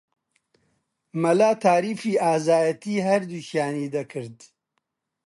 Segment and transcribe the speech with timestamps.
[1.21, 4.37] مەلا تاریفی ئازایەتیی هەردووکیانی دەکرد